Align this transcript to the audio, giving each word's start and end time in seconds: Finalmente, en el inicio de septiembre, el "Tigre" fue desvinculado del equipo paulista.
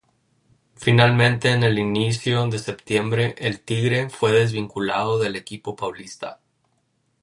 Finalmente, 0.77 1.51
en 1.51 1.61
el 1.61 1.77
inicio 1.77 2.47
de 2.47 2.57
septiembre, 2.57 3.35
el 3.37 3.59
"Tigre" 3.61 4.09
fue 4.09 4.31
desvinculado 4.31 5.19
del 5.19 5.35
equipo 5.35 5.75
paulista. 5.75 6.39